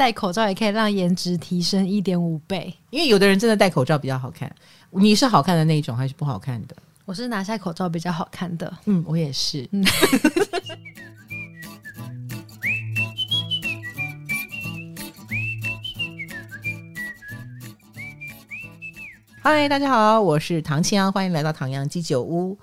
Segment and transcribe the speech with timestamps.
[0.00, 2.72] 戴口罩也可以让颜值提升一点五倍。
[2.88, 4.50] 因为有的人真的戴口罩比较好看，
[4.92, 6.74] 你是好看的那一种还是不好看的？
[7.04, 8.74] 我是拿下口罩比较好看的。
[8.86, 9.68] 嗯，我也是。
[9.72, 9.84] 嗯
[19.42, 22.58] 嗨，大家好，我是唐青阳，欢迎来到唐阳鸡酒屋。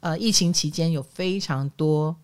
[0.00, 2.14] 呃，疫情期间有非常多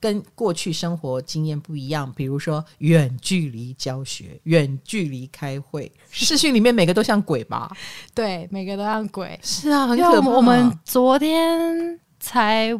[0.00, 7.70] 跟过去生活经验不一样，比如说远距离教学、远距离开会， 视讯里面每个都像鬼吧？
[8.14, 9.38] 对，每个都像鬼。
[9.42, 10.30] 是啊，很可怕。
[10.30, 12.70] 我们昨天才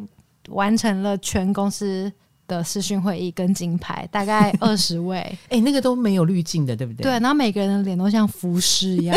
[0.48, 2.10] 完成了全公司
[2.56, 5.18] 的视讯会议跟金牌，大概 二十位。
[5.18, 7.04] 哎、欸，那个都没有滤镜的，对不对？
[7.04, 9.16] 对，然后每个人的脸都像浮尸一样。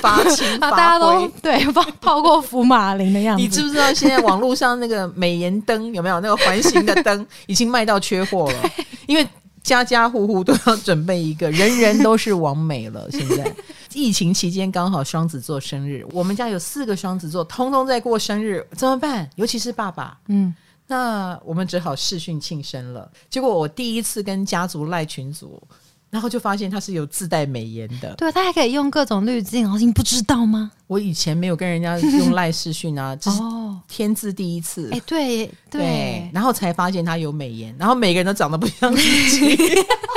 [0.00, 3.42] 发青 发，大家都对泡泡过福马林的样子。
[3.42, 8.70] 你知不知道现在网络上那个美颜灯有没有那个环形的灯已经卖到缺货了？
[9.06, 9.26] 因为
[9.62, 13.06] 家家户户都要准备一个，人人都是王美了。
[13.10, 13.52] 现在
[13.92, 19.28] 疫情期间刚好双子座生日，我们家有四个双子座，通通在过生日，怎么办？
[19.34, 20.54] 尤其是爸爸，嗯，
[20.88, 23.08] 那我们只好视讯庆生了。
[23.30, 25.62] 结果我第一次跟家族赖群组。
[26.10, 30.70] 然后就发现他是有自带美颜的，对，他还可以用各种滤镜，你不知道吗？
[30.86, 33.42] 我以前没有跟人家用赖视讯啊， 这是
[33.86, 34.88] 天字第一次。
[34.90, 39.54] 哎、对，对，然后才发现他有美颜，然后每个人都长得不像自己，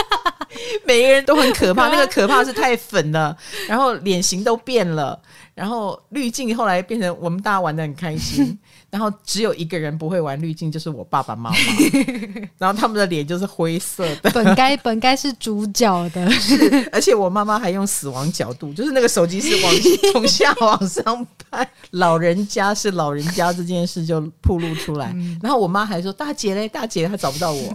[0.87, 3.35] 每个人都很可怕，那个可怕是太粉了，
[3.67, 5.21] 然后脸型都变了。
[5.53, 8.57] 然后滤镜后来变成我们大家玩的很开心，
[8.91, 11.55] 然后只有一个人不会玩滤镜，就是我爸爸妈妈。
[12.59, 19.73] 然后他们的脸就是灰色的，本该本该是主角的，是，而且我妈妈还用死亡角度，就是那个手机是往
[20.11, 25.15] 从下往上拍，老人家是老人家这件事就暴露出来。
[25.41, 27.73] 然后我妈还说：“大姐嘞，大姐，她找不到我，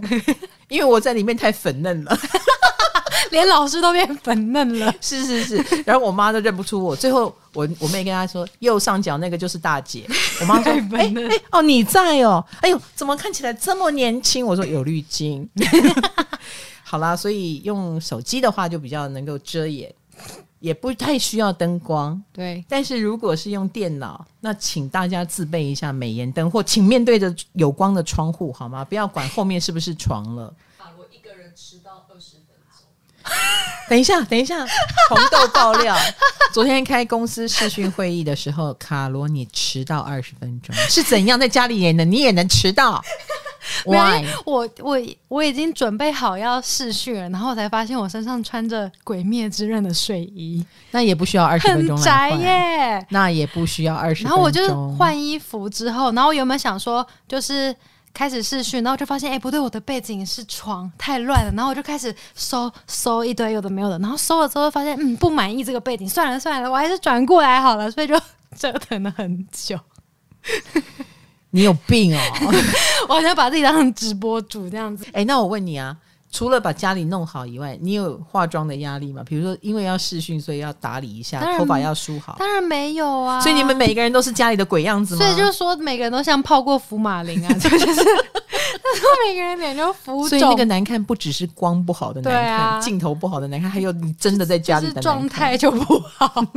[0.69, 2.17] 因为我在里面太粉嫩了。”
[3.31, 6.95] 连老师都变粉嫩了，是是是，然后我妈都认不出我。
[6.95, 10.05] 最后我我妹跟她说，右上角那个就是大姐。
[10.41, 15.47] 我妈说：“哎哎、欸欸、哦，你在哦，哎呦，怎么看起来这么年轻？”我说：“有滤镜。
[16.83, 19.93] ”好啦，所以用手机的话就比较能够遮掩，
[20.59, 22.21] 也不太需要灯光。
[22.31, 28.85] 对，但是如果是用电脑，那请大家自备一下美颜灯，或请面对着有光的窗户好吗？
[28.85, 30.53] 不要管后面是不是床了。
[33.89, 34.65] 等一下，等一下，
[35.09, 35.95] 红豆爆料。
[36.51, 41.39] 昨天开公司视讯会议的时候，卡罗你迟到二十分钟， 是怎样？
[41.39, 43.01] 在家里也能，你也能迟到
[43.85, 44.25] ？Why？
[44.45, 52.39] 我我我已经准备好要试训了，然后才发现我身上穿着《鬼灭之刃》的睡衣，那也不需要二十分钟来换。
[52.39, 54.31] 宅耶，那也不需要二十分钟。
[54.31, 57.73] 然后我就换衣服之后，然后我有没有想说，就是。
[58.17, 61.51] 开始试训，然后就发现，哎、欸，不对，我的背景是床，太乱了。
[61.51, 67.91] 然后我就开始搜搜一堆有的没有的，然后搜了之后发现，嗯，不满意这个背景，算了算了，我还是转过来好了。
[67.91, 68.19] 所以就
[68.57, 69.79] 折腾了很久。
[71.51, 72.19] 你有病哦！
[73.07, 75.05] 我好像把自己当成直播主这样子。
[75.09, 75.95] 哎、欸，那我问你啊。
[76.29, 79.23] 除了把家里弄好以外，你有化妆的压力吗？
[79.25, 82.35] 比如说，因为要试训，所以要打理一下头发，要梳好。
[82.37, 83.39] 当然没有啊！
[83.39, 85.25] 所以你们每个人都是家里的鬼样子吗？
[85.25, 88.03] 所以就是说，每个人都像泡过福马林啊， 就是，他 说
[89.25, 90.29] 每个人脸就浮肿。
[90.29, 96.43] 所以那个难看不只是光不好的难看，镜、啊、头不好的难看，还有你真的在家里的状态就不好。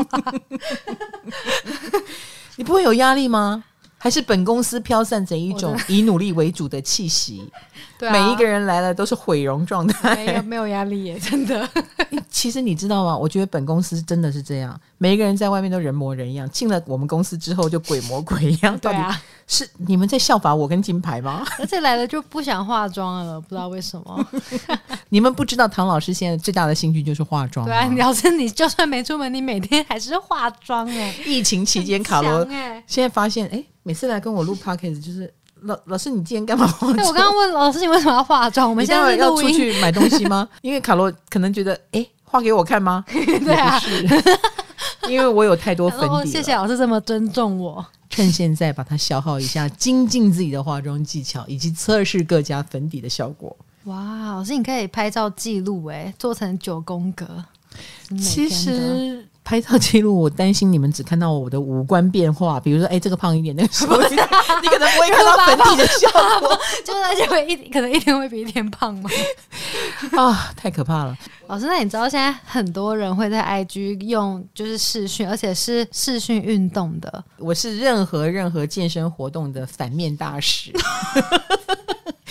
[2.57, 3.63] 你不会有压力吗？
[4.03, 7.47] 还是本公司飘散着一种以努力为主的气息？
[7.99, 11.69] 对、啊，每一个人来了都是毁容状态，没有没有压力耶，真的。
[12.31, 13.15] 其实你知道吗？
[13.15, 18.79] 我觉得本公司真的是这样，每一个人在外面都人模人样，进了我们公司之后就鬼模鬼样。
[18.79, 21.45] 对啊，是你们在效法我跟金牌吗？
[21.61, 24.27] 而且来了就不想化妆了，不知道为什么。
[25.11, 27.67] 你们不知道唐老师现在最大的兴趣就是化妆。
[27.67, 31.15] 对啊，老师，你就算没出门，你每天还是化妆哎。
[31.27, 32.47] 疫情期间，卡罗
[32.87, 35.33] 现在发现，哎，每次来跟我录 podcast 就是。
[35.65, 36.97] 老老师，你今天干嘛化妆？
[36.97, 38.67] 对，我刚刚问老师，你为什么要化妆？
[38.71, 40.49] 我们现在要出去买东西吗？
[40.63, 43.05] 因为卡罗可能觉得，哎，画给我看吗？
[43.13, 44.09] 对啊，是
[45.07, 46.25] 因为我有太多粉底了。
[46.25, 47.85] 谢谢老师这么尊重我。
[48.09, 53.55] 趁现在把它消耗一下，精进自己的化妆技巧，以及测试各家粉底的效果。
[53.85, 57.45] 哇，老师，你可以拍照记录，哎，做成九宫格。
[58.19, 59.29] 其实。
[59.51, 64.25] 拍照记录，我担心你们只看到我的五官变化，比如说，哎、欸，这个胖一点，那个瘦一点，
[64.63, 66.09] 你可能不会看到粉底的效
[66.39, 66.57] 果，
[66.87, 69.11] 就是而且会一可能一天会比一天胖吗？
[70.17, 71.19] 啊，太可怕了！
[71.49, 77.25] 老师，那你知道现在很多人会在 IG 用就是视讯，而且是视讯运动的。
[77.37, 80.71] 我是任何任何健身活动的反面大使。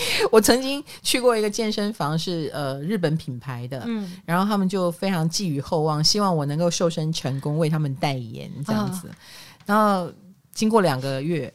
[0.31, 9.07] 我曾经去过一个健身房是，是呃日本品牌的，嗯，然后他们就非常寄予厚望，希望我能够瘦身成功，为他们代言这样子。
[9.07, 9.11] 哦、
[9.65, 10.11] 然后
[10.53, 11.53] 经过两个月，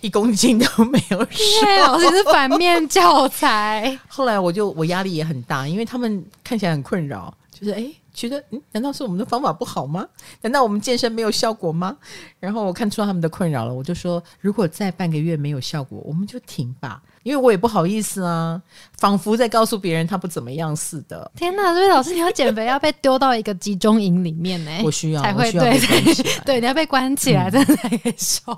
[0.00, 3.98] 一公斤都没有瘦，老师是反面教材。
[4.08, 7.76] 后来我就我压力也很大，因为他们看起来很困扰，就是哎。
[7.76, 10.06] 诶觉得嗯，难道是我们的方法不好吗？
[10.42, 11.96] 难道我们健身没有效果吗？
[12.38, 18.60] 然后我看出他们的困扰了，我就说，如果再半个月没有效果，我们就停吧，因为我也不好意思啊，
[18.98, 21.30] 仿佛在告诉别人他不怎么样似的。
[21.36, 24.70] 天哪，所以老师你要减肥要被丢到一个集中营里面呢？
[24.84, 28.56] 我需要才会我需要对，对，你要被关起来，真的才可以瘦。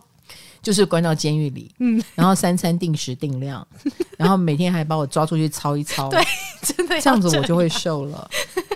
[0.62, 3.66] 就是关到监狱里，嗯，然后三餐定时定量，
[4.16, 6.25] 然后每天还把我抓出去操一操，对，
[6.62, 8.26] 真的这样子我就会瘦了，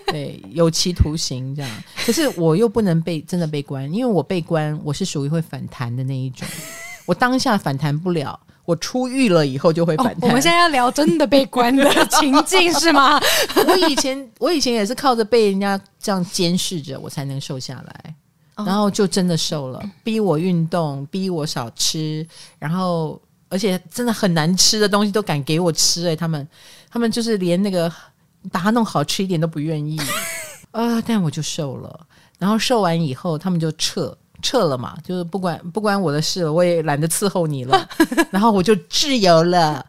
[0.09, 1.71] 对，有期徒刑这样。
[2.05, 6.47] 可是我又不能被真的被关，因为我被关，我是属于会反弹的那一种。
[7.09, 10.15] 我当下反弹不了，我出狱了以后就会反弹。
[10.17, 13.19] 哦，我们现在要聊真的被关的情境是吗？
[13.67, 18.15] 我以前我以前也是靠着被人家这样监视着，我才能瘦下来。
[18.57, 22.27] 然后就真的瘦了，逼我运动，逼我少吃，
[22.59, 23.19] 然后
[23.49, 26.47] 而且真的很难吃的东西都敢给我吃哎、欸，他们
[26.91, 27.91] 他们就是连那个
[28.51, 30.07] 把它弄好吃一点都不愿意啊、
[30.99, 32.01] 呃，但我就瘦了。
[32.37, 37.89] 然后瘦完以后，他们就撤撤了嘛，就是不管不关我的事了，我也懒得伺候你了。
[38.31, 39.85] 然后我就自由了。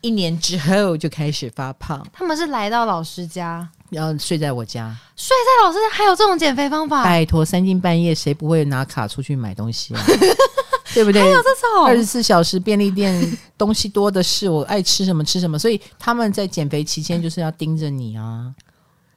[0.00, 2.04] 一年之后就开始发胖。
[2.12, 3.68] 他们是来到老师家。
[3.88, 7.04] 然后睡在我家，睡在老师家还有这种减肥方法？
[7.04, 10.02] 拜托，三更半夜谁不会拿卡出去买东西啊？
[10.94, 11.22] 对不对？
[11.22, 15.58] 还有这种二十四小时便利店东西多的是，我爱吃什么吃什么。
[15.58, 18.50] 所以他们在减肥期间就是要盯着你啊，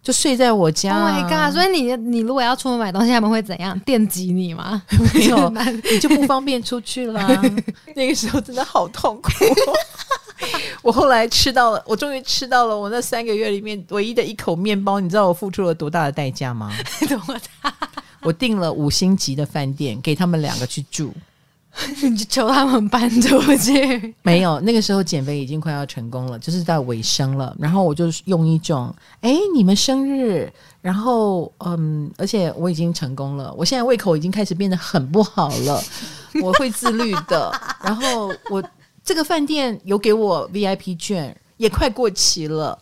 [0.05, 0.93] 就睡在我家。
[0.93, 1.51] Oh my god！
[1.51, 4.83] 所以你你如果要出门买东西，他们会怎样电击你吗？
[5.15, 5.51] 没有，
[5.91, 7.27] 你就不方便出去了。
[7.95, 9.31] 那个时候真的好痛苦。
[10.83, 14.99] 我后来吃到了，我终于吃到了我那三个月里面唯一的一口面包。
[14.99, 16.71] 你知道我付出了多大的代价吗？
[17.09, 17.17] 多
[17.63, 17.73] 大？
[18.21, 21.11] 我订了五星级的饭店给他们两个去住，
[22.01, 24.15] 你就求他们搬出去？
[24.23, 27.55] 没有，那个时候减肥已经快要成功了，就是在尾声了。
[27.59, 30.51] 然后我就用一种，哎，你们生日，
[30.81, 35.83] 然后嗯，而且我已经成功了，我现在胃口已经开始变得很不好了，
[36.41, 37.51] 我会自律的。
[37.83, 38.63] 然后我。
[39.07, 42.75] 这个饭店有给我 VIP 券，也快过期了，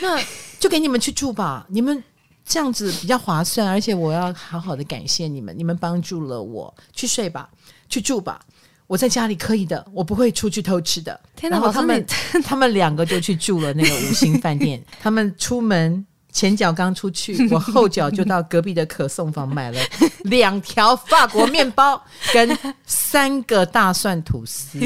[0.00, 0.20] 那
[0.58, 1.64] 就给你们去住吧。
[1.68, 2.02] 你们
[2.44, 6.74] 这样子比较划算，而且我要好好的感谢你们，你们帮助了我。
[6.92, 7.48] 去睡吧，
[7.88, 8.40] 去住吧，
[8.86, 11.18] 我在家里可以的，我不会出去偷吃的。
[11.40, 12.06] 然后他们
[12.44, 16.04] 他们两个就去住了那个五星饭店，他们出门。
[16.30, 19.80] 前脚刚出去， 我后脚就到隔壁的可颂坊买了
[20.24, 22.00] 两条法国面包
[22.34, 24.78] 跟三个大蒜吐司，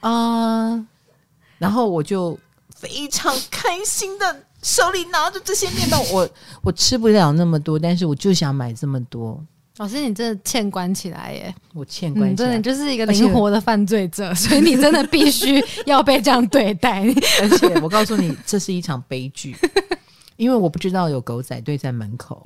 [0.00, 0.86] 啊、 呃，
[1.56, 2.36] 然后我就
[2.74, 6.28] 非常开心的手里拿着这些面包，我
[6.62, 9.42] 我吃不了那么多，但是我就想买这么多。
[9.80, 11.54] 老师，你真的欠关起来耶！
[11.72, 17.02] 我欠关起来，真的就是一个灵活的犯罪者，所以你真的必须要被这样对待。
[17.40, 19.56] 而且我告诉你，这是一场悲剧。
[20.36, 22.44] 因为我不知道有狗仔队在门口，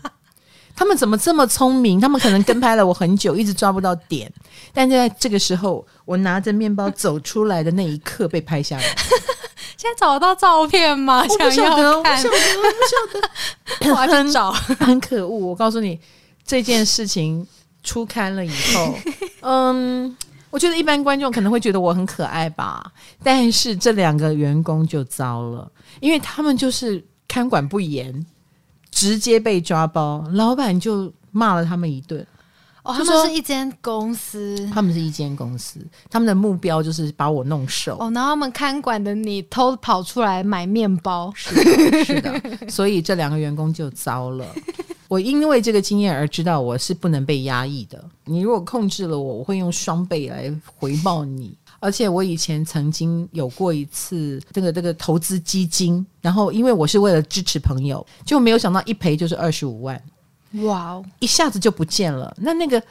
[0.76, 1.98] 他们怎么这么聪明？
[1.98, 4.30] 他们可能跟拍了我很久，一直抓不到点。
[4.74, 8.84] 但在这个时候，我拿着面包走出来的那一刻被拍下来。
[9.78, 11.24] 现在找得到照片吗？
[11.26, 12.28] 我不晓得，我不晓得，
[12.58, 14.50] 我不晓得，我要去找。
[14.50, 15.38] 很可恶！
[15.38, 16.00] 我告诉你，
[16.48, 17.46] 这件事情
[17.84, 18.94] 出刊了以后，
[19.42, 20.16] 嗯，
[20.48, 22.90] 我觉得一般观众可能会觉得我很可爱吧，
[23.22, 25.70] 但是这两个员工就糟了。
[26.00, 28.24] 因为他们就是看管不严，
[28.90, 32.26] 直接被抓包，老板就骂了他们一顿。
[32.82, 35.78] 哦，他们是一间公司，他们是一间公司，
[36.08, 37.98] 他们的目标就是把我弄瘦。
[38.00, 42.40] 哦，然后他们看管的你偷跑出来买面包，是的，是的，
[42.70, 44.46] 所以这两个员工就糟了。
[45.08, 48.02] 我因为这个经验而知道我是不能被压抑的。
[48.26, 51.56] 你如果控制了我，我会用双倍来回报你。
[51.80, 60.02] 而且我以前曾经有过一次这个这个投资基金，然后因为我是为了支持朋友，就没有想到一赔就是二十五万，
[60.64, 62.34] 哇哦，一下子就不见了。
[62.38, 62.82] 那那个，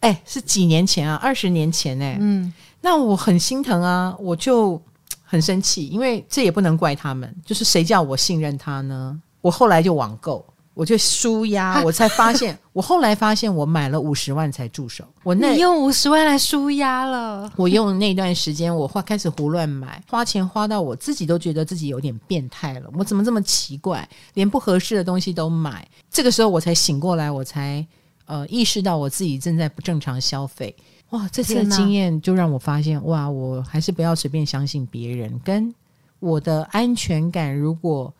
[0.00, 2.52] 哎，是几年前啊，二十年前哎，嗯，
[2.82, 4.78] 那我很心疼啊，我就
[5.24, 9.18] 很生气，因为这也不能怪他们，就是谁叫我信任他呢？
[9.40, 10.44] 我后来就网购。
[10.74, 15.04] 我就输压，我才发现， 我后来发现我买了五十万才住手。
[15.22, 17.50] 我那你用五十万来输压了。
[17.56, 22.90] 我用那段时间，我花开始胡乱买，花钱花到我自己都觉得自己有点变态了。
[22.98, 25.86] 我怎么这么奇怪，连不合适的东西都买？
[26.10, 27.86] 这个时候我才醒过来，我才
[28.26, 30.74] 呃意识到我自己正在不正常消费。
[31.10, 35.40] 哇，这次的经验就让我发现，哇，我还是不要随便相信别人。
[35.44, 35.72] 跟
[36.18, 38.12] 我的安全感，如果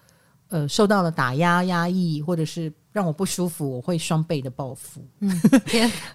[0.54, 5.04] 呃受到了打压、压抑，或者是让我不舒服，我会双倍的报复。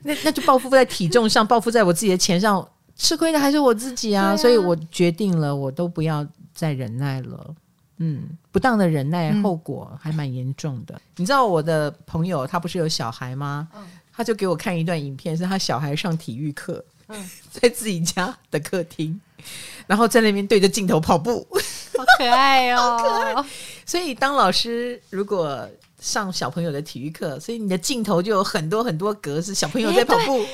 [0.01, 2.65] 那那就报复在体重上， 报复在我自己的钱上，
[2.95, 4.27] 吃亏的还是我自己啊！
[4.27, 7.53] 啊所以我决定了，我都不要再忍耐了。
[7.97, 10.95] 嗯，不当的忍耐后果还蛮严重的。
[10.95, 13.67] 嗯、你知道我的朋友他不是有小孩吗？
[13.75, 19.17] 嗯他就给我看一段影片，是他小孩上体育课，嗯， 在自己家的客厅，
[19.87, 21.47] 然后在那边对着镜头跑步，
[21.99, 23.45] 好可爱哦，好可爱。
[23.85, 25.67] 所以当老师如果
[25.99, 30.45] 上小朋友的体育课，所以你的镜头就有很多很多格子小朋友在跑步。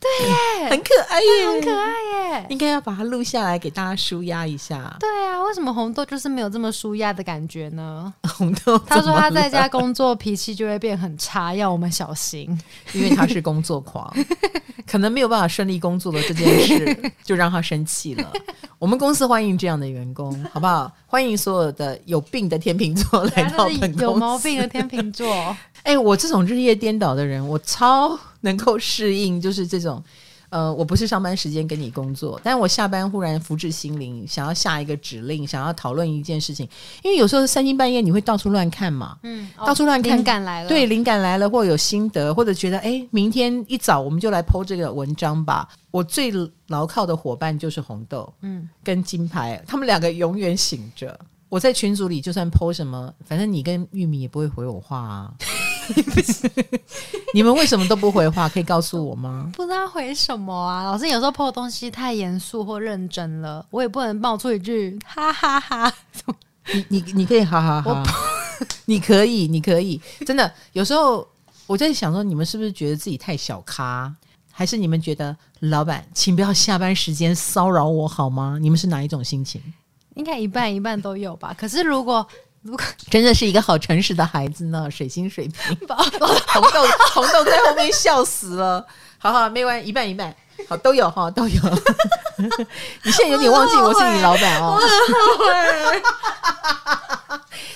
[0.00, 4.96] 对耶，很可爱耶，很可爱耶，应该要把它录下来给大家舒压一下。
[4.98, 8.12] 对啊，为什么红豆就是没有这么舒压的感觉呢？
[8.26, 12.58] 红豆他说他在家工作脾气就会变很差，要我们小心，
[12.94, 14.10] 因为他是工作狂，
[14.90, 18.32] 可能没有办法顺利工作的这件事就让他生气了。
[18.78, 20.90] 我们公司欢迎这样的员工，好不好？
[21.06, 24.02] 欢迎所有的有病的天秤座来到本公司。
[24.04, 25.30] 有毛病的天秤座，
[25.82, 30.02] 哎、欸，我这种日夜颠倒的人，我超 能够适应，就是这种。
[30.50, 36.68] 呃，我不是上班时间跟你工作，但我下班忽然福至心灵，想要下一个指令，想要讨论一件事情，
[37.04, 45.68] 因为有时候三更半夜你会到处乱看嘛，嗯，到处乱看，灵感来了，对，灵感来了，或者有心得，或者觉得哎，明天一早我们就来 po 这个文章吧。
[45.92, 46.32] 我最
[46.66, 51.16] 牢靠的伙伴就是红豆，嗯，跟金牌，他们两个永远醒着。
[51.48, 55.32] 我在群组里就算 po 什么，反正你跟玉米也不会回我话啊。
[57.34, 58.48] 你们为什么都不回话？
[58.48, 59.50] 可以告诉我吗？
[59.54, 60.84] 不知道回什么啊。
[60.84, 65.94] 老师有时候的东西太严肃或认真了，我也不能冒出一句哈哈哈哈。
[66.72, 68.02] 你你你可以哈哈哈，
[68.86, 71.26] 你可以你可以，真的有时候
[71.66, 74.12] 我在想说，你们是不是觉得自己太小咖，
[74.52, 78.58] 还是你们觉得老板，请不要下班时间骚扰我好吗？
[78.60, 79.60] 你们是哪一种心情？
[80.14, 81.54] 应该一半一半都有吧。
[81.58, 82.26] 可是如果
[82.62, 84.90] 如果真的是一个好诚实的孩子呢？
[84.90, 88.86] 水星水瓶， 红豆红豆在后面笑死了。
[89.16, 90.34] 好好，没关系，一半一半，
[90.68, 91.62] 好都有哈，都有。
[93.02, 94.78] 你现在有点忘记我是你老板哦。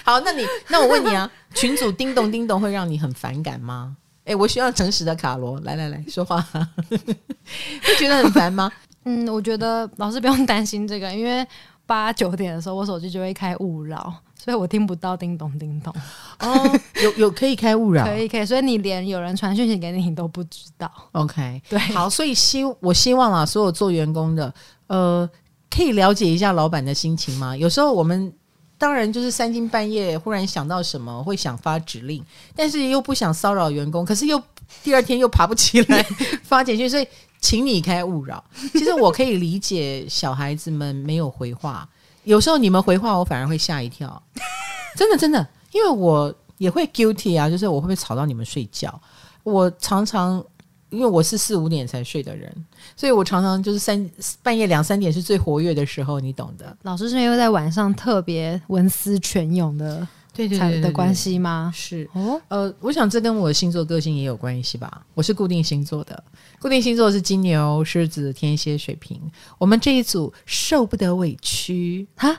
[0.04, 3.96] 好，那你那我问你啊，群主叮咚叮咚会让你很反感吗？
[4.26, 6.46] 哎，我需要诚实的卡罗，来来来说话，
[6.88, 8.70] 会觉得很烦吗？
[9.06, 11.46] 嗯，我觉得老师不用担心这个，因为。
[11.86, 14.10] 八九点的时候，我手机就会开勿扰，
[14.44, 15.94] 所以我听不到叮咚叮咚。
[16.40, 20.90] 哦，有有可以开勿扰， 可以可以，所以你连有人传讯息给你，你都不知道。
[21.12, 24.52] OK，对，好，所以希我希望啊，所有做员工的，
[24.88, 25.28] 呃，
[25.70, 27.56] 可以了解一下老板的心情吗？
[27.56, 28.30] 有时候我们
[28.76, 32.22] 当然就是三更半夜忽然想到什么，会想发指令，
[32.54, 34.42] 但是又不想骚扰员工，可是又
[34.82, 36.02] 第二天又爬不起来
[36.44, 37.06] 发简讯，所以。
[37.40, 38.42] 请你开勿扰。
[38.72, 41.86] 其实我可以理解小孩子们没有回话，
[42.24, 44.22] 有时候你们回话，我反而会吓一跳。
[44.96, 49.00] 真的真的，因为我也会 guilty 啊，就是我会不会吵到你们睡觉？
[49.42, 50.44] 我常常
[50.90, 52.52] 因为我是四五点才睡的人，
[52.96, 54.10] 所以我常常就是三
[54.42, 56.76] 半夜两三点是最活跃的时候，你懂的。
[56.82, 60.06] 老师是因为在晚上特别文思泉涌的。
[60.34, 61.72] 对对，对的关系吗？
[61.74, 65.02] 是哦，呃，我想这跟我的星座个性也有关系吧。
[65.14, 66.22] 我是固定星座的，
[66.60, 69.20] 固定星座是金牛、狮子、天蝎、水瓶。
[69.58, 72.36] 我们这一组受不得委屈哈，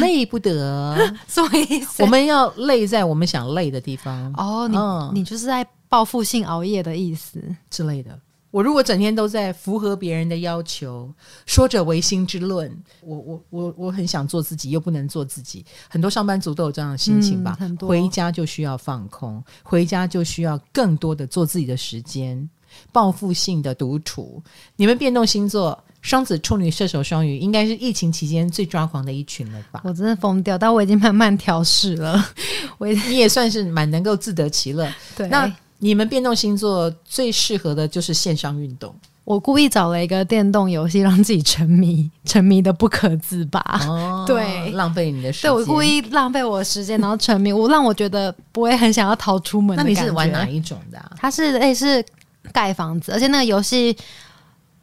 [0.00, 0.96] 累不得，
[1.28, 2.02] 什么意思？
[2.02, 4.32] 我们要累在我们想累的地方。
[4.36, 8.18] 哦，你、嗯、你就是在报复性熬夜的意思之类的。
[8.56, 11.12] 我如果整天都在符合别人的要求，
[11.44, 15.62] 说着违心之论，我我我我很想做自己，又不能做自己。
[15.90, 17.54] 很多上班族都有这样的心情吧？
[17.60, 17.86] 嗯、很多。
[17.86, 22.48] 回家就需要放空，回家就需要更多的做自己的时间，
[22.92, 24.42] 报复性的独处。
[24.76, 29.82] 你们变动星座，双子、处女、射手、双鱼，应该是疫情期间最抓狂的一群了吧？
[29.84, 32.24] 我真的疯掉，但我已经慢慢调试了。
[32.78, 34.90] 我也你也算是蛮能够自得其乐。
[35.14, 35.54] 对，那。
[35.78, 38.94] 你们变动星座最适合的就是线上运动。
[39.24, 43.60] 我故意找了一个电动游戏，让自己沉迷， 沉迷的不可自拔。
[43.88, 45.50] 哦， 对，浪费你的时间。
[45.50, 49.76] 对，我故意浪费我的时间，然后沉迷，我让我觉得不会很想要逃出门。
[49.76, 51.10] 那你是玩哪一种的啊？
[51.16, 52.04] 它是类似
[52.52, 53.96] 盖房子，而且那个游戏。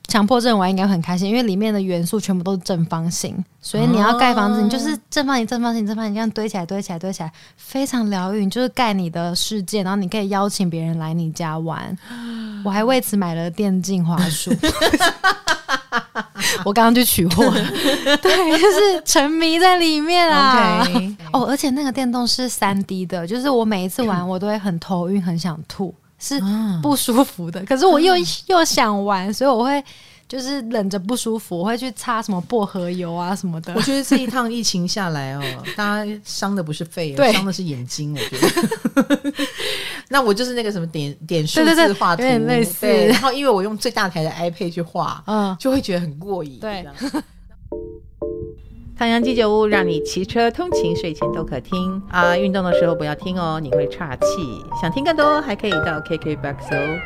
[0.07, 8.43] 强迫症玩应该很开心，因为里面的元素全部都是正方形，所以你要盖房子，你就是正方形、正方形、正方形这样堆起来、堆起来、堆起来，非常疗愈。
[8.43, 11.97] 你就是盖你的世界，然后你可以邀请别人来你家玩。
[12.63, 14.51] 我还为此买了电竞滑鼠，
[16.63, 17.43] 我刚刚去取货，
[18.21, 20.85] 对，就是沉迷在里面啊。
[21.31, 25.93] 哦，而且那个电动是三 D 的，就是我每一次玩我都会很头晕、很想吐。
[26.23, 26.41] 是
[26.81, 29.83] 不舒服的， 可是我又、嗯、又想玩，所以我会
[30.25, 33.73] 就是忍着不舒服，我会去擦什么薄荷油啊什么的。
[33.75, 35.43] 我觉得这一趟疫情下来哦，
[35.75, 38.15] 大家伤的不是肺，对伤的是眼睛。
[38.15, 39.45] 我觉得，
[40.07, 42.87] 那我就是那个什么点点数字画图，有点类似。
[42.87, 46.57] 然后因为我用最大台的 iPad 去画，嗯，就会觉得很过瘾。
[46.59, 46.85] 对。
[48.95, 54.25] 唐阳鸡酒屋让你骑车通勤睡前都可听啊，运动的时候不要听哦，你会岔气。
[54.79, 56.99] 想听更多，还可以到 KKBOX 哦。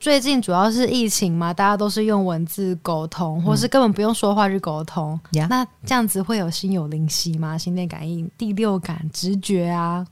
[0.00, 5.18] 最近主要是疫情嘛，大家都是用文字沟通，或是根本不用说话去沟通。
[5.32, 7.56] 嗯、那这样子会有心有灵犀吗？
[7.56, 10.04] 心电感应、第六感、直觉啊，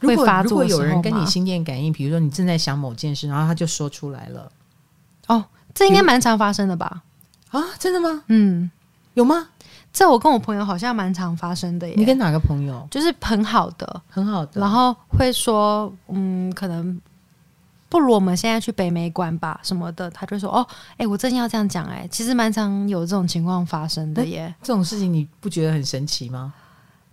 [0.00, 0.62] 会发作。
[0.62, 4.52] 如果有人跟你心电感应，比如说你正在想某件事，然后他就说出来了，
[5.28, 5.42] 哦。
[5.74, 7.02] 这应该蛮常发生的吧？
[7.50, 8.22] 啊，真的吗？
[8.28, 8.70] 嗯，
[9.14, 9.48] 有吗？
[9.92, 11.94] 这我跟我朋友好像蛮常发生的耶。
[11.98, 12.88] 你跟哪个朋友？
[12.90, 14.60] 就是很好的，很好的。
[14.60, 16.98] 然后会说，嗯，可能
[17.90, 20.10] 不如我们现在去北美馆吧，什么的。
[20.10, 24.54] 他就说，哦，哎，我真要这样讲，哎，其实蛮常有这种情况发生的耶。
[24.62, 26.54] 这种事情你不觉得很神奇吗？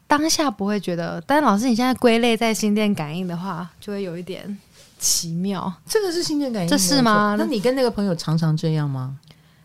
[0.07, 4.57] 当下不会觉得，但老师你现在归类在心电感应的话，就会有一点。
[4.99, 7.35] 奇妙，这个是心电感应，这是吗？
[7.39, 9.17] 那你跟那个朋友常常这样吗？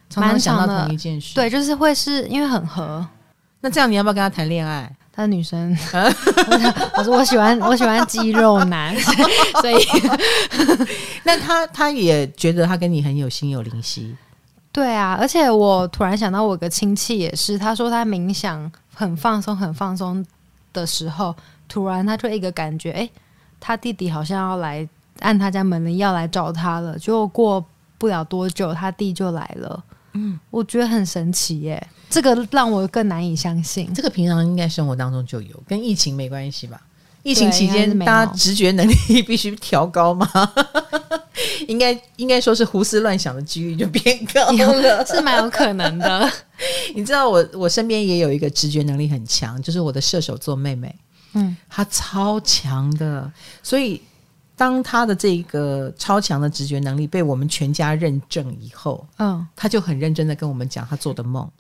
[0.09, 3.05] 常常想到同一件事，对，就是会是因为很合。
[3.61, 4.91] 那这样你要不要跟他谈恋爱？
[5.13, 5.77] 他是女生，
[6.97, 8.95] 我说我喜欢我喜欢肌肉男，
[9.61, 9.77] 所以
[11.25, 14.15] 那他他也觉得他跟你很有心有灵犀。
[14.71, 20.25] 对啊，而且我突然想到，我个亲戚也是，他说他冥想很放松很放松
[20.73, 21.35] 的时候，
[21.69, 23.11] 突然他就一个感觉，哎，
[23.59, 24.87] 他弟弟好像要来。
[25.21, 27.65] 按他家门铃要来找他了，就过
[27.99, 29.85] 不了多久，他弟就来了。
[30.13, 33.93] 嗯，我觉得很神奇耶，这个让我更难以相信。
[33.93, 36.81] 这个平常应该生活当中就有，跟疫情没关系吧？
[37.25, 40.29] 疫情期间大家直觉能力必须调高吗？
[41.67, 46.31] 应该应该说是胡思乱想的几率就变高了，是蛮有可能的。
[46.95, 50.95] 你知道我我身边也有一个直觉能力很强，就是我的射手座妹妹，
[51.33, 54.01] 嗯，她超强的，所以。
[54.57, 61.51] 当他的这个超强的直觉能力被我们全家认证以后，嗯，他就很认真的跟我们讲他做的梦，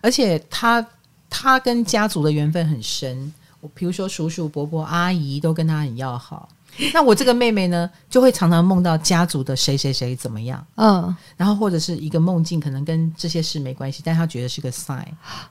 [0.00, 0.84] 而且他
[1.30, 6.48] 他跟家族的缘分很深，我比如说叔叔伯伯阿姨都跟他很要好，
[6.92, 15.06] 那我这个妹妹呢，就会常常梦到家族的谁谁谁怎么样，嗯，然后或者是一个梦境可能跟这些事没关系，但他觉得是个 sign，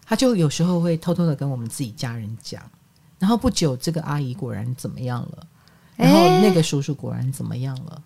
[0.06, 2.62] 他就有时候会偷偷的跟我们自己家人讲，
[3.18, 5.48] 然后不久这个阿姨果然怎么样了。
[6.02, 8.02] 然后那个叔叔果然怎么样了？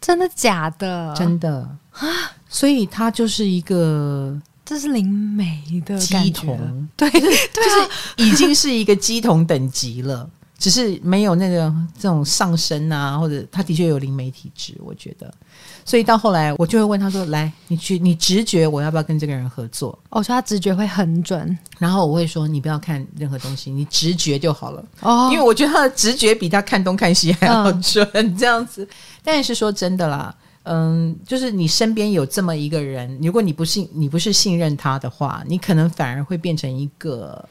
[0.00, 1.12] 真的假的？
[1.16, 2.06] 真的啊！
[2.48, 15.32] 所以他就是一个，这是灵媒的鸡童，对对，就是已经是一个鸡童等级了，只是没有那个这种上升啊，或者他的确有灵媒体质，我觉得。
[15.84, 28.86] 所以到后来，我就会问他说：“来，你去，你直觉我要不要跟这个人合作？”我说他直觉会很准，然后我会说：“你不要看任何东西，你直觉就好了。”哦，因为我觉得他的直觉比他看东看西还要准，嗯、这样子。
[29.22, 37.42] 但是说真的啦，嗯，就是你身边有这么一个人，如果你不信，你不是信任他的话，你可能反而会变成一个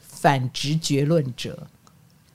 [0.00, 1.66] 反直觉论者，哦、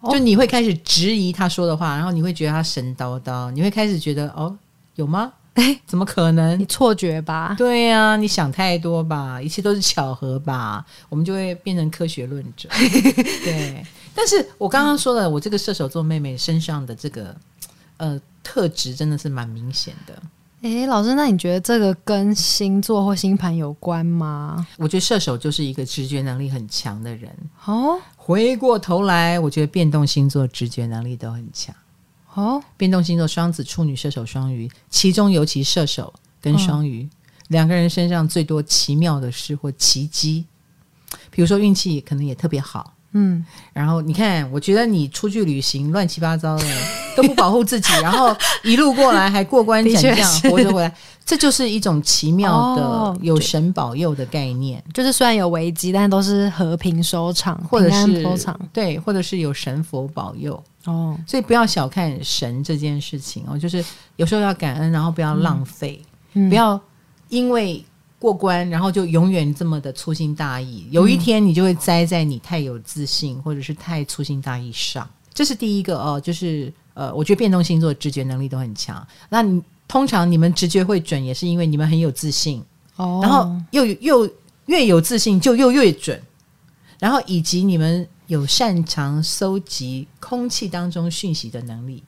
[0.04, 4.56] 就你会开始质疑他说的话，然后你会觉得他神叨叨，你会开始觉得哦，
[4.96, 5.34] 有吗？
[5.56, 6.58] 哎，怎么可能？
[6.58, 7.54] 你错觉吧？
[7.58, 9.42] 对呀、啊，你想太多吧？
[9.42, 10.86] 一切都是巧合吧？
[11.10, 12.70] 我们就会变成科学论者。
[13.44, 13.86] 对，
[14.16, 17.36] 但是我刚刚说的，我这个射手座妹妹身上的这个
[17.98, 20.14] 呃特质，真的是蛮明显的。
[20.62, 24.68] 哎，老师，那你觉得这个跟星座或星盘有关吗？
[24.78, 27.34] 我觉得射手就是一个直觉能力很强的人。
[27.64, 31.74] 哦，回过头来，我觉得变动星座直觉能力都很强。
[32.34, 37.10] 哦，变动星座双子、处女、射手、双鱼，其中尤其射手跟双鱼、嗯、
[37.48, 40.46] 两个人身上最多奇妙的事或奇迹，
[41.32, 42.94] 比如说运气可能也特别好。
[43.14, 43.44] 嗯，
[43.74, 46.66] 然后你看，我觉得你出去旅行乱七八糟的
[47.18, 50.96] 都不保护自己，然后一路过来还过关斩将 活着回来，
[51.26, 54.84] 这就是一种奇妙的有神保佑的概念。
[54.94, 60.64] 就是虽然有危机，但都是和平收场，或者是收场，对，或者是有神佛保佑。
[60.86, 63.84] 哦，所以不要小看神这件事情哦，就是
[64.16, 66.02] 有时候要感恩，然后不要浪费，
[66.48, 66.80] 不要
[67.28, 67.84] 因为
[68.20, 70.86] 过关，然后就永远这么的粗心大意。
[70.92, 75.10] 有一天你就会栽在你太有自信或者是太粗心大意上。
[75.34, 79.08] 这是第一个哦，就是呃，我觉得变动星座直觉能力都很强。
[79.30, 82.64] 那你通常你们直觉会准，也是因为你们很有自信
[82.98, 84.30] 哦，然后又又
[84.68, 86.22] 越有自信就又越准，
[87.00, 88.08] 然后以及你们。
[88.30, 92.04] 有擅长搜集空气当中讯息的能力，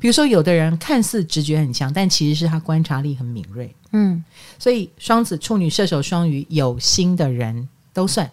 [0.00, 3.74] 比如说，有的人看似直觉很强，但其实是他观察力很敏锐。
[3.92, 4.24] 嗯，
[4.58, 8.30] 所以双子、处女、射手、双鱼有心的人都算。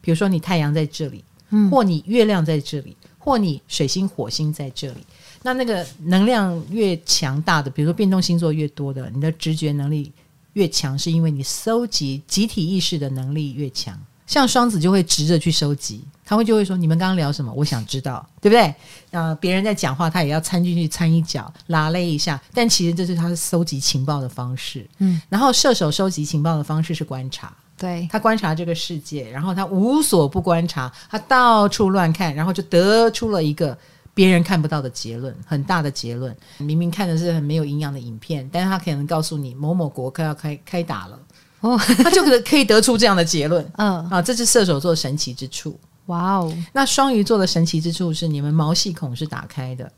[0.00, 5.06] 比如说，你太阳在这里，嗯，或你月亮在这里，或你水星、火星在这里，
[5.42, 10.10] 那那个能量越强大的，比如说变动星座越多的，你的直觉能力
[10.54, 13.98] 越强，是因为你搜集集体意识的能力越强。
[14.26, 17.52] 像双子就会直着去收集，他会就会说：“你们刚刚聊什么？
[17.52, 18.74] 我想知道，对不对？”
[19.12, 22.40] 呃，别人在讲话，他也要掺进去掺一脚，拉勒一下。
[22.54, 24.88] 但其实这是他收集情报的方式。
[24.98, 33.76] 嗯，然后射手收集情报的方式是观察，对，他观察这个世界，然后他无所不观察，他到处乱看，然后就得出了一个
[34.14, 36.34] 别人看不到的结论，很大的结论。
[36.58, 41.18] 明明看的是很没有营养的影片，但是他可能告诉你某某国快要开开打了。
[41.64, 44.06] 哦， 他就可可以得出这样的结论，嗯。
[44.10, 45.78] 啊，这是射手座神奇之处。
[46.06, 49.90] 哇哦，那双鱼座的神奇之处是你们毛细孔是打开的，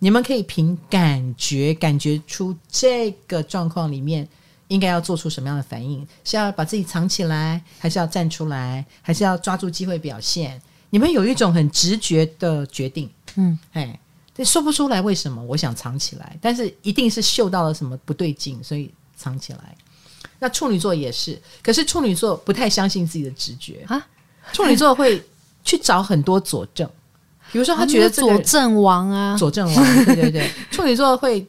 [0.00, 4.28] 你们可以凭感觉感觉出这个状况里面
[4.66, 10.60] 应该要做出什么样的反应，是要把自己藏起来，还是要站出来，还是要抓住机会表现？
[10.90, 13.96] 你们有一种很直觉的决定，嗯，哎，
[14.34, 19.76] 这说不出来为什么我想藏起来，但是一定是嗅到了什么不对劲，所以藏起来。
[20.38, 24.04] 那处女座也是，可是处女座不太相信自己的直觉啊。
[24.52, 25.22] 处女座会
[25.64, 26.88] 去找很多佐证，
[27.52, 30.50] 比如说他觉得、这个、佐证王啊，佐证王，对对对。
[30.70, 31.46] 处女座会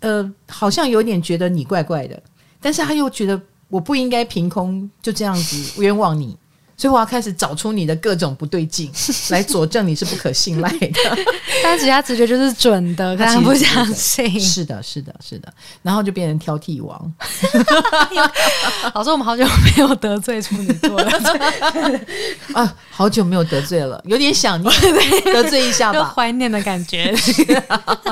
[0.00, 2.20] 呃，好像有点觉得你怪怪的，
[2.60, 6.36] 但是他又觉得我不应该凭空就这样子冤枉你。
[6.82, 8.90] 所以我要开始找出你的各种不对劲，
[9.30, 10.88] 来佐证你是不可信赖的。
[11.62, 14.28] 但其实他直觉就是准的， 他不相信。
[14.40, 15.54] 是的，是的，是的。
[15.80, 17.14] 然后就变成挑剔王。
[18.94, 21.12] 老师，我们好久没有得罪处女座了
[22.52, 24.72] 啊，好久没有得罪了，有点想念，
[25.32, 27.10] 得罪一下吧，怀念的感觉。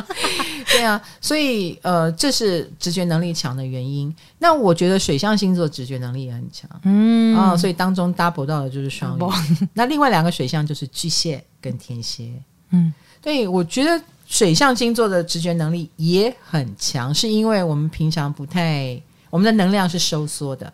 [0.73, 4.15] 对啊，所以呃，这是直觉能力强的原因。
[4.39, 9.23] 那我觉得水象星座直觉能力也很强，嗯啊，所以当中 double 到的就是双鱼。
[9.23, 12.33] 嗯、那另外两个水象就是巨蟹跟天蝎，
[12.71, 20.73] 嗯，对，我觉得水象星座的直觉能力也很强，是因为我们平常不太，我们的能量是收缩的，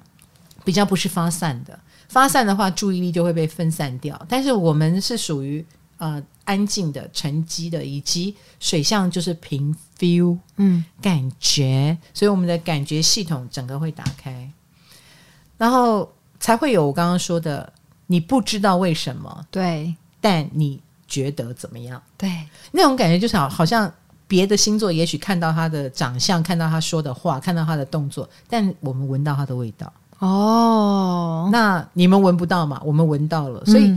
[0.62, 1.76] 比较不是发散的。
[2.08, 4.20] 发散的话，注意力就会被分散掉。
[4.28, 5.64] 但是我们是属于
[5.98, 6.22] 呃。
[6.46, 14.48] 安静的、沉积的，以及水象就是凭 feel，嗯，感觉，所以我们的感觉系统整个会打开，
[15.58, 17.72] 然后才会有我刚刚说的，
[18.06, 22.00] 你不知道为什么，对，但你觉得怎么样？
[22.16, 23.92] 对，那种感觉就是好，好像
[24.28, 29.92] 别的星座也许看到他的长相，看到他说的话，看到他的动作，但我们闻到他的味道。
[30.18, 32.80] 哦，那你们闻不到嘛？
[32.84, 33.90] 我们闻到了，所以，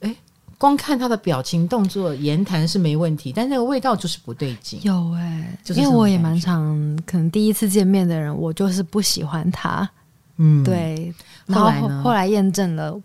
[0.00, 0.16] 哎、嗯。
[0.58, 4.78] 光看他的表情、动作、言谈是没问题，但那个味道就是不对劲。
[4.84, 9.90] 有哎、欸，就是因为我也蛮常，可能第一次见面的人，我就是不喜欢他。
[10.36, 11.12] 嗯，对。
[11.46, 12.02] 然后后来呢？
[12.04, 12.96] 后来验证了，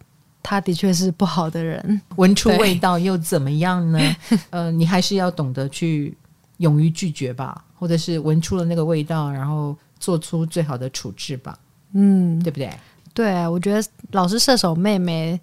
[0.44, 2.00] 他的确是不好的人。
[2.18, 4.00] 闻出味道又怎么样呢？
[4.52, 6.16] 呃，你还是要懂得去
[6.58, 11.58] 勇于拒绝吧，或者是闻出了那个味道，然后做出最好的处置吧。
[11.94, 12.72] 嗯，对不对？
[13.14, 15.40] 对啊，我觉得老师射手妹妹。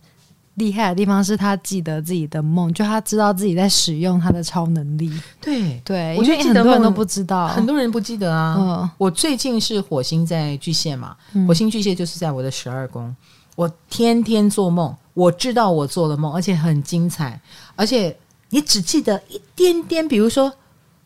[0.57, 5.12] 厉害的地方是她记得自己的梦，就她知道自己在使用她的超能力。
[5.40, 8.54] 对对，我觉得很多人都不知道，很多人不记得啊。
[8.57, 13.12] 嗯，我最近是火星在巨蟹嘛，嗯、火星巨蟹就是在我的十二宫，
[13.57, 17.40] 我天天做梦，我知道我做了梦，而且很精彩，
[17.74, 18.16] 而且
[18.50, 20.52] 你只记得一点点，比如说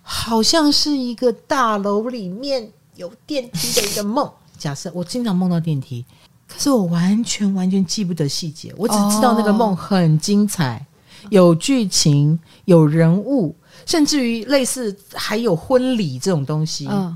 [0.02, 4.30] 好像是一个大楼里面有电梯的一个梦。
[4.58, 6.04] 假设我经常梦到电梯。
[6.50, 10.76] 可是我完全完全记不得细节，我只知道那个梦很精彩，
[11.24, 16.88] 哦、有剧情、有人物，甚至于类似还有婚礼这种东西。
[16.90, 17.14] 嗯，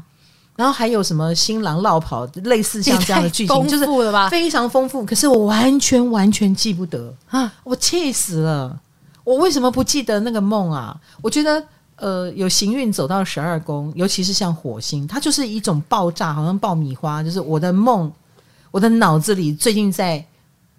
[0.54, 3.86] 然后还有什么新郎落跑，类似像这样的剧情，就是
[4.28, 5.02] 非常丰富。
[5.02, 7.50] 可是我完全完全记不得啊！
[7.64, 8.78] 我气死了！
[9.24, 10.94] 我为什么不记得那个梦啊？
[11.22, 11.64] 我觉得
[12.02, 18.10] 呃，有行运走到十二宫，尤其是像火星，它就是一种爆炸，好像爆米花，就是我的梦。
[18.72, 20.24] 我的脑子里最近在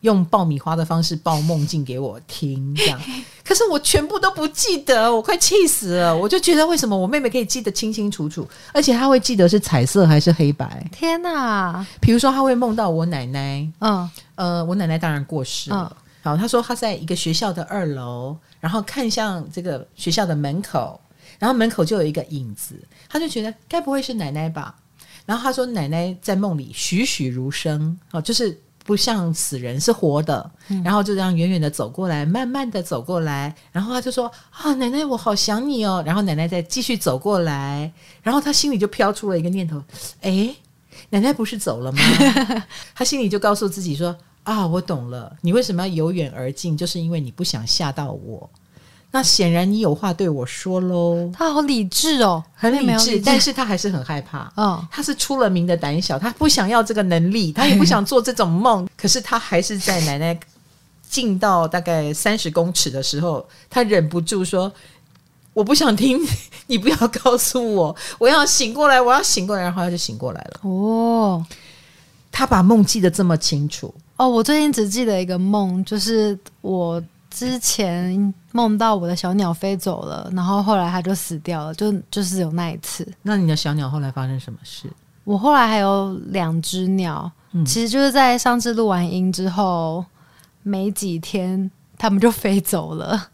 [0.01, 2.99] 用爆米花的方式爆梦境给我听，这样，
[3.45, 6.17] 可是我全部都不记得，我快气死了。
[6.17, 10.85] 我就觉得为什么我妹妹可以记得清清楚楚，而且她会记得是彩色还是黑白？
[10.91, 11.85] 天哪！
[12.01, 15.89] 比如说，她会梦到我奶奶，嗯，呃，我奶奶当然过世了。
[15.89, 20.99] 嗯、好，她说她在一个学校的二楼，然后看向这个学校的门口，
[21.43, 22.73] 然后门口就有一个影子，
[23.09, 24.73] 他就觉得该不会是奶奶吧？
[25.25, 30.49] 然后他说，奶奶在梦里栩栩如生，哦，就是不像死人，是活的。
[30.69, 33.53] 嗯、然后就这样远远的走过来，慢慢的走过来。
[33.73, 39.83] 然后他就说：“啊，奶奶，我好想你哦。”然后奶奶再继续走过来，然后他心里就飘出了一个念头
[40.23, 40.55] ：“哎，
[41.09, 41.99] 奶奶不是走了吗？”
[42.95, 48.49] 他心里就告诉自己说：“啊，我懂了，你为什么要由远而近，就是因为你不想吓到我。”
[49.15, 51.31] 那显然你有话对我说喽。
[51.37, 54.51] 他好理智哦，很理智，但是他还是很害怕。
[54.57, 58.89] 嗯，他是出了名的胆小，他不想要这个能力，他也不想做这种梦。
[58.97, 60.35] 可是他还是在奶奶
[61.07, 64.73] 近到大概三十公尺的时候，他忍不住说
[65.53, 66.19] ：“我不想听，
[66.65, 70.59] 你不要告诉我，我要醒过来，我要醒过来。”然后他就醒过来了。
[70.63, 71.45] 哦，
[72.31, 73.93] 他把梦记得这么清楚。
[74.17, 76.99] 哦，我最近只记得一个梦，就是我。
[77.33, 83.07] 之前梦到我的小鸟飞走了，然后后来它就死掉了，就就是有那一次。
[83.23, 84.87] 那你的小鸟后来发生什么事？
[85.23, 90.05] 我后来还有两只鸟，嗯、其实就是在上次录完音之后
[90.61, 93.29] 没几天，它们就飞走了。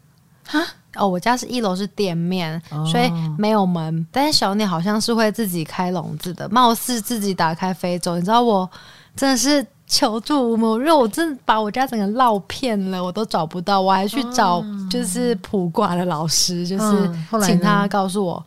[0.46, 0.60] 哈？
[0.96, 8.16] 哦，我家是一楼是店面，哦、所以没有门，但是小鸟好像是会自己开笼子的，貌似自己打开飞走。
[8.16, 8.70] 你知道我
[9.16, 9.66] 真的是。
[9.90, 17.12] 求助无门，因为我真的把我家整个绕遍了，我都找不到，我还去找就是普卦的老师，就是
[17.44, 18.42] 请他告诉我。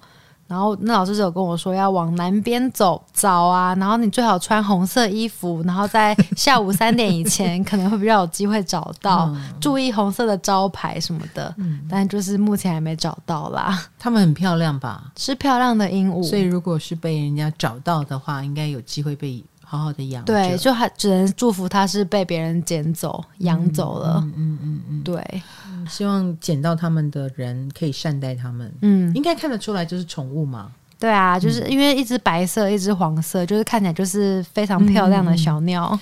[0.47, 11.55] 然后那老师就有跟我说要往南边走找啊，然后你最好穿红色衣服，然后在下午三点以前可能会比较有机会找到， 注意红色的招牌什么的。
[11.89, 13.83] 但就是目前还没找到啦。
[13.99, 15.11] 他们很漂亮吧？
[15.17, 19.43] 是漂亮的鹦鹉，所以如果是被人家找到的话，应该有机会被。
[19.73, 24.21] 好好的养，对，就还只能祝福他是被别人捡走、养走了。
[24.37, 25.43] 嗯嗯嗯，对，
[25.89, 28.71] 希望捡到他们的人可以善待他们。
[28.83, 30.71] 嗯，应该看得出来就是宠物嘛。
[30.99, 35.89] 对啊，就是因为一只白色，一只黄色，就是看起来就是非常漂亮的小鸟。
[35.91, 36.01] 嗯、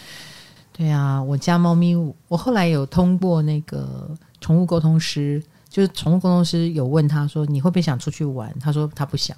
[0.72, 1.94] 对啊，我家猫咪，
[2.26, 8.52] 我后来有通过那个宠物沟通师，就是宠物沟通师有问他说，你会不会想出去玩？
[8.58, 9.36] 他说他不想，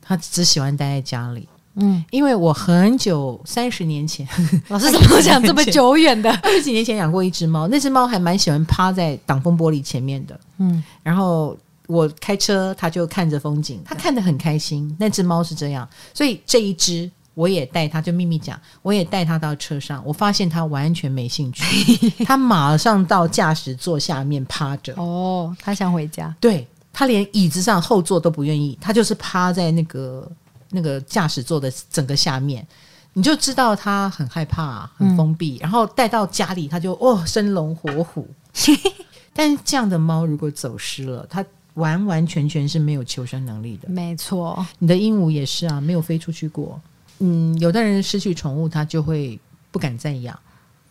[0.00, 1.48] 他只喜欢待在家里。
[1.80, 4.26] 嗯，因为我很久三十年前，
[4.68, 6.30] 老师怎么讲这么久远的？
[6.42, 10.38] 二十几年前养过一只猫，那只猫还蛮喜欢趴在挡风玻璃前面的。
[10.58, 14.94] 嗯，然后我开车，它就看着风景，它看得很开心。
[14.98, 21.64] 那只猫是这样，所以这一只我也带它，就秘密讲，我也带它到车上，我发现它完全没兴趣，
[22.26, 24.92] 它马上到驾驶座下面趴着。
[24.96, 30.28] 哦，它想回家，对，它连椅子上后座都不愿意，它就是趴在那个。
[30.70, 32.66] 那个驾驶座的整个下面，
[33.14, 35.56] 你就知道他很害怕，很封闭。
[35.56, 38.28] 嗯、然后带到家里，他就哦生龙活虎。
[39.32, 43.88] 但是这样的猫如果走失了，它完完全全是没有求生能力的。
[43.88, 46.80] 没错，你的鹦鹉也是啊，没有飞出去过。
[47.20, 49.38] 嗯，有的人失去宠物，他就会
[49.70, 50.38] 不敢再养。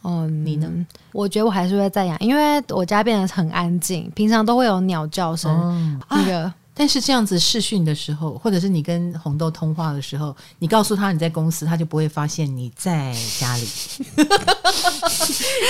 [0.01, 0.71] 哦，你呢？
[1.11, 5.51] 我觉得我还是会再养，因为我家变得很安静，平常都会有鸟叫声。
[5.51, 6.43] 哦、那个。
[6.43, 13.67] 啊但是这样子试训的时候，或者是你跟红豆通话的时候，你告诉他你在公司，他就不会发现你在家里，
[14.17, 14.25] 因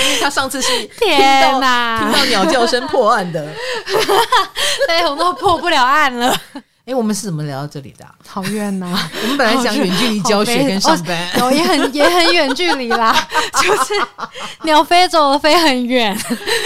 [0.10, 0.68] 为他上次是
[1.00, 3.50] 天哪，听到鸟叫声破案的，
[4.88, 6.38] 对， 红豆破不了案了。
[6.88, 8.06] 哎，我们是怎么聊到这里的？
[8.26, 8.98] 好远呐！
[9.22, 13.14] 我们本来讲远距离教学跟上班，哦，也很也很远距离啦，
[13.62, 13.94] 就是
[14.64, 16.18] 鸟飞走了，飞很远。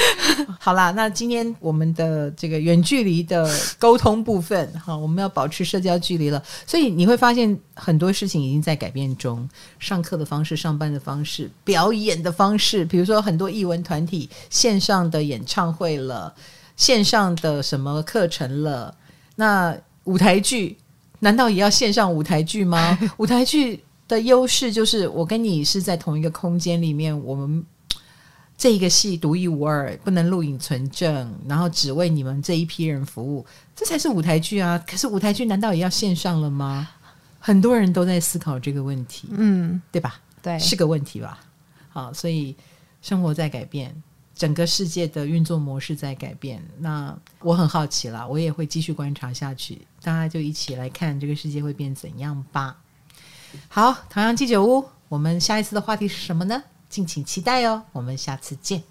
[0.61, 9.49] 好啦，那今天我们的这个远距离的沟通部分，哈，我们要保持社交距离了，所以你会发现很多事情已经在改变中。
[9.79, 16.31] 上课的方式、上班的方式、表演的方式，比如说很多艺文团体线上的演唱会了，
[16.77, 18.93] 线上的什么课程了，
[19.33, 19.75] 那。
[20.05, 20.77] 舞台剧
[21.19, 22.97] 难道也要线上舞台剧吗？
[23.17, 27.65] 舞台剧的优势就是我跟你是在同一个空间里面，我们
[28.57, 34.83] 这一个戏独一无二，不能录影存证，然后只为你们这一批人服务，这才是舞台剧啊！
[34.87, 36.87] 可是舞台剧难道也要线上了吗？
[37.39, 40.19] 很多人都在思考这个问题，嗯，对吧？
[40.43, 41.39] 对，是个问题吧？
[41.89, 42.55] 好，所以
[43.01, 43.95] 生活在改变。
[44.41, 49.79] 整个世界的运作模式在改变，那我很好奇了，我也会继续观察下去。
[50.01, 52.75] 大家就一起来看这个世界会变怎样吧。
[53.67, 56.63] 好，唐阳鸡酒屋，我们下一次的话题是什么呢？
[56.89, 58.81] 敬请期待哦，我们下次见。